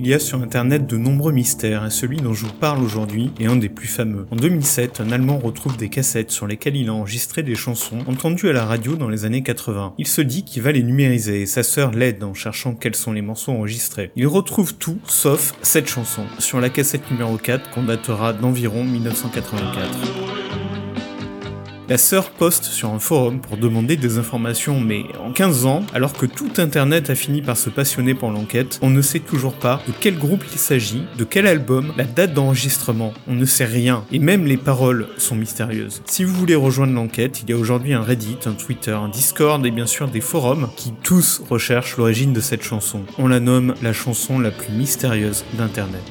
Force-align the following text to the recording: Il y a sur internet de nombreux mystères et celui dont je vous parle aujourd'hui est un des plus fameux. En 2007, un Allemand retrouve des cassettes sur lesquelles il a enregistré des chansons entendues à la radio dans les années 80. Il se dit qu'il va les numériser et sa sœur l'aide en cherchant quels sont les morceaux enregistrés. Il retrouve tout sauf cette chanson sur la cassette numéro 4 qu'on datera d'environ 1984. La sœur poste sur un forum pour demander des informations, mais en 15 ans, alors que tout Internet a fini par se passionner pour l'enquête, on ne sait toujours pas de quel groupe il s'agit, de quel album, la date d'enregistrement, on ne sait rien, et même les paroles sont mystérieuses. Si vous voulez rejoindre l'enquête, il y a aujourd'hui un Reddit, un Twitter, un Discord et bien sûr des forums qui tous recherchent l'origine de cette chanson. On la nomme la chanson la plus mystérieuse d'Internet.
Il 0.00 0.06
y 0.06 0.14
a 0.14 0.20
sur 0.20 0.40
internet 0.40 0.86
de 0.86 0.96
nombreux 0.96 1.32
mystères 1.32 1.84
et 1.84 1.90
celui 1.90 2.18
dont 2.18 2.32
je 2.32 2.46
vous 2.46 2.52
parle 2.52 2.84
aujourd'hui 2.84 3.32
est 3.40 3.46
un 3.46 3.56
des 3.56 3.68
plus 3.68 3.88
fameux. 3.88 4.28
En 4.30 4.36
2007, 4.36 5.00
un 5.00 5.10
Allemand 5.10 5.38
retrouve 5.38 5.76
des 5.76 5.88
cassettes 5.88 6.30
sur 6.30 6.46
lesquelles 6.46 6.76
il 6.76 6.88
a 6.88 6.92
enregistré 6.92 7.42
des 7.42 7.56
chansons 7.56 7.98
entendues 8.06 8.48
à 8.48 8.52
la 8.52 8.64
radio 8.64 8.94
dans 8.94 9.08
les 9.08 9.24
années 9.24 9.42
80. 9.42 9.94
Il 9.98 10.06
se 10.06 10.20
dit 10.20 10.44
qu'il 10.44 10.62
va 10.62 10.70
les 10.70 10.84
numériser 10.84 11.42
et 11.42 11.46
sa 11.46 11.64
sœur 11.64 11.90
l'aide 11.90 12.22
en 12.22 12.32
cherchant 12.32 12.74
quels 12.74 12.94
sont 12.94 13.10
les 13.10 13.22
morceaux 13.22 13.50
enregistrés. 13.50 14.12
Il 14.14 14.28
retrouve 14.28 14.76
tout 14.76 15.00
sauf 15.04 15.54
cette 15.62 15.88
chanson 15.88 16.22
sur 16.38 16.60
la 16.60 16.70
cassette 16.70 17.10
numéro 17.10 17.36
4 17.36 17.68
qu'on 17.70 17.82
datera 17.82 18.32
d'environ 18.32 18.84
1984. 18.84 20.37
La 21.88 21.96
sœur 21.96 22.28
poste 22.28 22.64
sur 22.64 22.90
un 22.90 22.98
forum 22.98 23.40
pour 23.40 23.56
demander 23.56 23.96
des 23.96 24.18
informations, 24.18 24.78
mais 24.78 25.04
en 25.24 25.32
15 25.32 25.64
ans, 25.64 25.86
alors 25.94 26.12
que 26.12 26.26
tout 26.26 26.50
Internet 26.58 27.08
a 27.08 27.14
fini 27.14 27.40
par 27.40 27.56
se 27.56 27.70
passionner 27.70 28.12
pour 28.12 28.30
l'enquête, 28.30 28.78
on 28.82 28.90
ne 28.90 29.00
sait 29.00 29.20
toujours 29.20 29.54
pas 29.54 29.80
de 29.88 29.94
quel 29.98 30.18
groupe 30.18 30.44
il 30.52 30.58
s'agit, 30.58 31.04
de 31.16 31.24
quel 31.24 31.46
album, 31.46 31.94
la 31.96 32.04
date 32.04 32.34
d'enregistrement, 32.34 33.14
on 33.26 33.34
ne 33.34 33.46
sait 33.46 33.64
rien, 33.64 34.04
et 34.12 34.18
même 34.18 34.44
les 34.44 34.58
paroles 34.58 35.08
sont 35.16 35.34
mystérieuses. 35.34 36.02
Si 36.04 36.24
vous 36.24 36.34
voulez 36.34 36.54
rejoindre 36.54 36.92
l'enquête, 36.92 37.40
il 37.42 37.48
y 37.48 37.54
a 37.54 37.56
aujourd'hui 37.56 37.94
un 37.94 38.02
Reddit, 38.02 38.36
un 38.44 38.52
Twitter, 38.52 38.92
un 38.92 39.08
Discord 39.08 39.64
et 39.64 39.70
bien 39.70 39.86
sûr 39.86 40.08
des 40.08 40.20
forums 40.20 40.68
qui 40.76 40.92
tous 41.02 41.42
recherchent 41.48 41.96
l'origine 41.96 42.34
de 42.34 42.40
cette 42.42 42.64
chanson. 42.64 43.00
On 43.16 43.28
la 43.28 43.40
nomme 43.40 43.74
la 43.80 43.94
chanson 43.94 44.38
la 44.38 44.50
plus 44.50 44.74
mystérieuse 44.74 45.42
d'Internet. 45.54 46.04